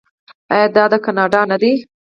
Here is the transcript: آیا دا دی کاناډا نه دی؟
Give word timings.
آیا 0.53 0.67
دا 0.75 0.83
دی 0.91 0.97
کاناډا 1.05 1.41
نه 1.51 1.57
دی؟ 1.61 1.71